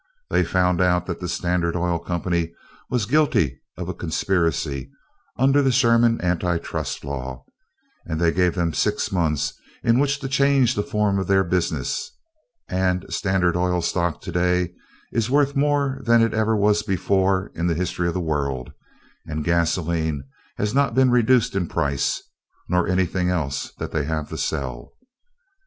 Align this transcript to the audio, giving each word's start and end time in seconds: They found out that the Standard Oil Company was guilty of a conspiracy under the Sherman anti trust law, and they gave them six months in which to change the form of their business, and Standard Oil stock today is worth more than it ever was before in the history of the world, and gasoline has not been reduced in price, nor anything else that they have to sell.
They 0.31 0.43
found 0.43 0.81
out 0.81 1.05
that 1.05 1.19
the 1.19 1.27
Standard 1.29 1.75
Oil 1.75 1.99
Company 1.99 2.55
was 2.89 3.05
guilty 3.05 3.61
of 3.77 3.87
a 3.87 3.93
conspiracy 3.93 4.89
under 5.37 5.61
the 5.61 5.71
Sherman 5.71 6.19
anti 6.21 6.57
trust 6.57 7.05
law, 7.05 7.45
and 8.07 8.19
they 8.19 8.31
gave 8.31 8.55
them 8.55 8.73
six 8.73 9.11
months 9.11 9.53
in 9.83 9.99
which 9.99 10.19
to 10.21 10.27
change 10.27 10.73
the 10.73 10.81
form 10.81 11.19
of 11.19 11.27
their 11.27 11.43
business, 11.43 12.09
and 12.67 13.05
Standard 13.13 13.55
Oil 13.55 13.79
stock 13.79 14.21
today 14.21 14.73
is 15.11 15.29
worth 15.29 15.55
more 15.55 16.01
than 16.03 16.23
it 16.23 16.33
ever 16.33 16.57
was 16.57 16.81
before 16.81 17.51
in 17.53 17.67
the 17.67 17.75
history 17.75 18.07
of 18.07 18.15
the 18.15 18.19
world, 18.19 18.71
and 19.27 19.43
gasoline 19.45 20.23
has 20.57 20.73
not 20.73 20.95
been 20.95 21.11
reduced 21.11 21.53
in 21.53 21.67
price, 21.67 22.23
nor 22.67 22.87
anything 22.87 23.29
else 23.29 23.71
that 23.77 23.91
they 23.91 24.05
have 24.05 24.29
to 24.29 24.37
sell. 24.39 24.93